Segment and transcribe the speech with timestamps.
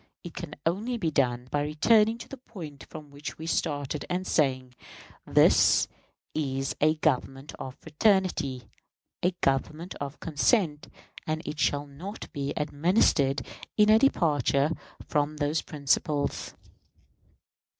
[0.23, 4.25] It can only be done by returning to the point from which we started, and
[4.25, 4.73] saying,
[5.27, 5.87] "This
[6.33, 8.63] is a Government of fraternity,
[9.21, 10.87] a Government of consent,
[11.27, 13.45] and it shall not be administered
[13.77, 14.71] in a departure
[15.07, 16.55] from those principles."